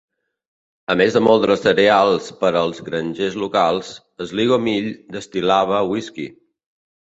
[0.93, 3.93] A més de moldre cereals per als grangers locals,
[4.31, 4.89] Sligo Mill
[5.19, 6.27] destil·lava whisky.